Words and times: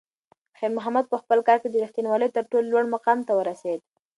خیر 0.57 0.71
محمد 0.77 1.05
په 1.09 1.17
خپل 1.21 1.39
کار 1.47 1.57
کې 1.61 1.69
د 1.71 1.75
رښتونولۍ 1.83 2.29
تر 2.35 2.43
ټولو 2.51 2.67
لوړ 2.71 2.83
مقام 2.95 3.19
ته 3.27 3.31
ورسېد. 3.35 3.79